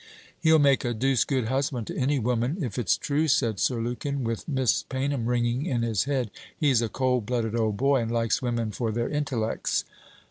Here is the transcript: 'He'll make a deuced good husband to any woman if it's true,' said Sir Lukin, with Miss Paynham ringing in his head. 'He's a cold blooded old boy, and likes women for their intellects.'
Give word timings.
'He'll 0.39 0.57
make 0.57 0.83
a 0.83 0.95
deuced 0.95 1.27
good 1.27 1.45
husband 1.45 1.85
to 1.85 1.95
any 1.95 2.17
woman 2.17 2.57
if 2.59 2.79
it's 2.79 2.97
true,' 2.97 3.27
said 3.27 3.59
Sir 3.59 3.79
Lukin, 3.79 4.23
with 4.23 4.47
Miss 4.47 4.81
Paynham 4.81 5.27
ringing 5.27 5.67
in 5.67 5.83
his 5.83 6.05
head. 6.05 6.31
'He's 6.57 6.81
a 6.81 6.89
cold 6.89 7.27
blooded 7.27 7.55
old 7.55 7.77
boy, 7.77 8.01
and 8.01 8.09
likes 8.11 8.41
women 8.41 8.71
for 8.71 8.91
their 8.91 9.09
intellects.' 9.09 9.85